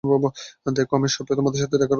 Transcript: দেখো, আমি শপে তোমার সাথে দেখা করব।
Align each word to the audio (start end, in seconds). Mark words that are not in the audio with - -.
দেখো, 0.03 0.93
আমি 0.95 1.07
শপে 1.07 1.33
তোমার 1.37 1.53
সাথে 1.55 1.75
দেখা 1.75 1.79
করব। 1.79 1.89